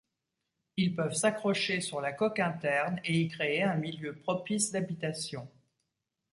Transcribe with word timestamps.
Ils 0.77 0.95
peuvent 0.95 1.13
s'accrocher 1.13 1.79
sur 1.79 2.01
la 2.01 2.11
coque 2.11 2.39
interne 2.39 2.99
et 3.05 3.15
y 3.19 3.27
créer 3.27 3.61
un 3.61 3.75
milieu 3.75 4.15
propice 4.15 4.71
d'habitation. 4.71 5.47